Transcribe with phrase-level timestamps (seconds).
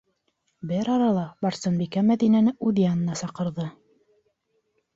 [0.71, 3.69] Бер арала Барсынбикә Мәҙинәне үҙ янына саҡырҙы.